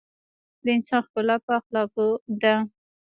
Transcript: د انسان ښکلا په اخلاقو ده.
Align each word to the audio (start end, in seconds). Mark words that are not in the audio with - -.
د 0.63 0.65
انسان 0.75 1.01
ښکلا 1.05 1.35
په 1.45 1.51
اخلاقو 1.59 2.07
ده. 2.41 2.55